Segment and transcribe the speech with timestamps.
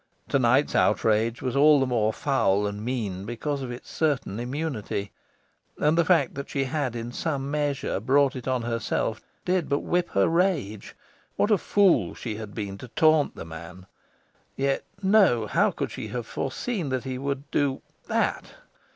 [0.29, 5.11] To night's outrage was all the more foul and mean because of its certain immunity.
[5.77, 9.81] And the fact that she had in some measure brought it on herself did but
[9.83, 10.95] whip her rage.
[11.35, 13.85] What a fool she had been to taunt the man!
[14.55, 18.55] Yet no, how could she have foreseen that he would do THAT?